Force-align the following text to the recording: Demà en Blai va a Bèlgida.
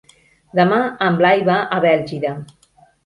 Demà 0.59 0.79
en 1.09 1.19
Blai 1.19 1.43
va 1.51 1.59
a 1.77 1.79
Bèlgida. 1.85 2.33